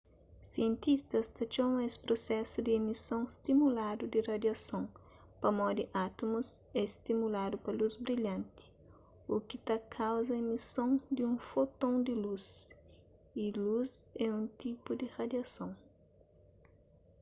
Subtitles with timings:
[0.51, 4.85] sientistas ta txoma es prusesu di emison stimuladu di radiason
[5.41, 6.49] pamodi átumus
[6.81, 8.65] é stimuladu pa lus brilhanti
[9.33, 12.45] u ki ta kauza emison di un foton di lus
[13.43, 13.91] y lus
[14.25, 15.71] é un tipu di radiason